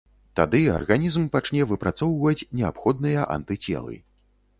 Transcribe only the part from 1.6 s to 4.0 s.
выпрацоўваць неабходныя антыцелы.